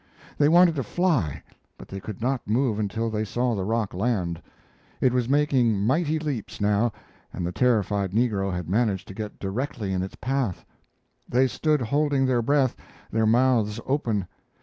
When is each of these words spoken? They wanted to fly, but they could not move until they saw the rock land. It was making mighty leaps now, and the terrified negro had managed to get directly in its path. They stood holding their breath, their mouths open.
They 0.35 0.49
wanted 0.49 0.73
to 0.77 0.83
fly, 0.83 1.43
but 1.77 1.87
they 1.87 1.99
could 1.99 2.23
not 2.23 2.47
move 2.49 2.79
until 2.79 3.11
they 3.11 3.23
saw 3.23 3.53
the 3.53 3.63
rock 3.63 3.93
land. 3.93 4.41
It 4.99 5.13
was 5.13 5.29
making 5.29 5.79
mighty 5.85 6.17
leaps 6.17 6.59
now, 6.59 6.91
and 7.31 7.45
the 7.45 7.51
terrified 7.51 8.11
negro 8.11 8.51
had 8.51 8.67
managed 8.67 9.07
to 9.09 9.13
get 9.13 9.37
directly 9.37 9.93
in 9.93 10.01
its 10.01 10.15
path. 10.15 10.65
They 11.29 11.45
stood 11.45 11.81
holding 11.83 12.25
their 12.25 12.41
breath, 12.41 12.75
their 13.11 13.27
mouths 13.27 13.79
open. 13.85 14.25